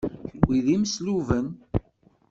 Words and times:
Kenwi 0.29 0.57
d 0.65 0.67
imesluben. 0.75 1.47